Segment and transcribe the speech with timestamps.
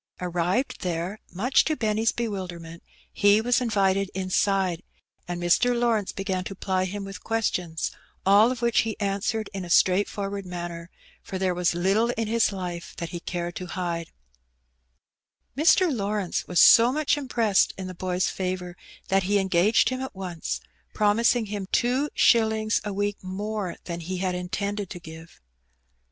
[0.19, 2.81] Arrived there, much to Benny's bewilderment,
[3.13, 4.81] he was invited inside,
[5.27, 7.91] and Mr, Lawrence began to ply him with questions,
[8.25, 10.89] all of which he answered in a straightforward manner,
[11.21, 14.09] for there was little in his life that he cared to hide,
[15.55, 15.95] Mr.
[15.95, 18.75] Lawrence was so much impressed in the boy's favour
[19.09, 20.61] that he engaged him at once,
[20.95, 25.39] promising him two shillings a week more than he had intended to give.